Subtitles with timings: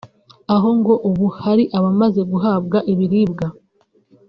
[0.55, 3.47] aho ngo ubu hari abamaze guhabwa ibiribwa